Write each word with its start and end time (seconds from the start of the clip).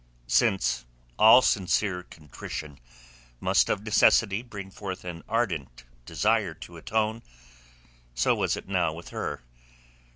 Since 0.25 0.87
all 1.19 1.43
sincere 1.43 2.01
contrition 2.01 2.79
must 3.39 3.69
of 3.69 3.83
necessity 3.83 4.41
bring 4.41 4.71
forth 4.71 5.05
an 5.05 5.21
ardent 5.29 5.83
desire 6.07 6.55
to 6.55 6.77
atone, 6.77 7.21
so 8.15 8.33
was 8.33 8.57
it 8.57 8.67
now 8.67 8.93
with 8.93 9.09
her. 9.09 9.43